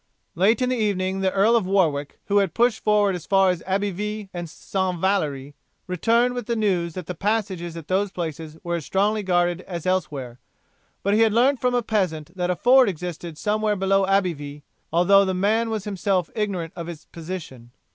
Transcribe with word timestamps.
Late 0.33 0.63
in 0.63 0.69
the 0.69 0.75
evening 0.75 1.19
the 1.19 1.31
Earl 1.31 1.55
of 1.55 1.67
Warwick, 1.67 2.17
who 2.25 2.39
had 2.39 2.55
pushed 2.55 2.83
forward 2.83 3.13
as 3.13 3.27
far 3.27 3.51
as 3.51 3.61
Abbeville 3.67 4.29
and 4.33 4.49
St. 4.49 4.99
Valery, 4.99 5.53
returned 5.85 6.33
with 6.33 6.47
the 6.47 6.55
news 6.55 6.93
that 6.95 7.05
the 7.05 7.13
passages 7.13 7.77
at 7.77 7.87
those 7.87 8.11
places 8.11 8.57
were 8.63 8.77
as 8.77 8.83
strongly 8.87 9.21
guarded 9.21 9.61
as 9.67 9.85
elsewhere, 9.85 10.39
but 11.03 11.13
he 11.13 11.19
had 11.19 11.33
learnt 11.33 11.61
from 11.61 11.75
a 11.75 11.83
peasant 11.83 12.35
that 12.35 12.49
a 12.49 12.55
ford 12.55 12.89
existed 12.89 13.37
somewhere 13.37 13.75
below 13.75 14.07
Abbeville, 14.07 14.61
although 14.91 15.23
the 15.23 15.35
man 15.35 15.69
was 15.69 15.83
himself 15.83 16.31
ignorant 16.33 16.73
of 16.75 16.89
its 16.89 17.05
position. 17.05 17.69